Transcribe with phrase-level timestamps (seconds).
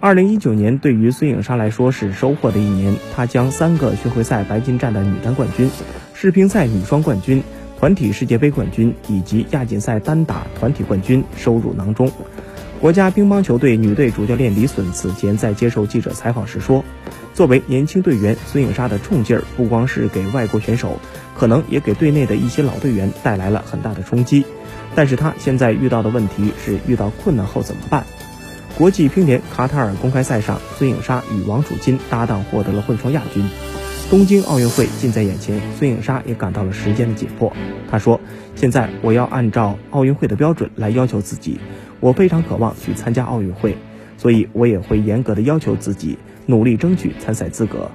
[0.00, 5.68] 二零一九年对于孙颖莎来说是收获的一年，她将三个巡回赛白金战的女单冠军、
[6.14, 7.42] 世乒赛女双冠军、
[7.80, 12.12] 团体世界杯冠军以及亚锦赛单打团体冠军收入囊中。
[12.80, 16.84] 国家乒乓球队女队主教练李隼此前在接受记者采访时说
[17.34, 21.00] ：“作为年轻队员，孙颖莎的冲劲儿不光是给外国选手，
[21.36, 24.44] 可能也给队内的一些老队员带来了很大的冲击。
[24.94, 28.06] 但是她现在遇到的问题是遇到困难后怎么办？”
[28.78, 33.44] 国际乒联卡塔尔公开赛上，孙颖莎与王楚钦搭档获得了混双亚军。
[34.08, 37.52] 东京奥运会近在眼前，孙颖莎也感到了时间的紧迫。
[37.90, 38.20] 她说
[38.54, 41.58] ：“现在我要按照奥运会的标准来要求自己，
[41.98, 43.76] 我非常渴望去参加奥运会，
[44.16, 47.90] 所以我也会严格的要求自己，努力争取参赛资格。”